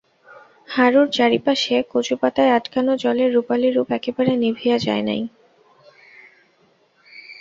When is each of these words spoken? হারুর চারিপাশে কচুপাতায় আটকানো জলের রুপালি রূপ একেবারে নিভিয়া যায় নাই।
হারুর 0.69 1.07
চারিপাশে 1.11 1.75
কচুপাতায় 1.93 2.53
আটকানো 2.57 2.93
জলের 3.03 3.29
রুপালি 3.35 3.69
রূপ 3.69 3.89
একেবারে 3.97 4.31
নিভিয়া 4.43 4.77
যায় 4.85 5.03
নাই। 5.09 5.21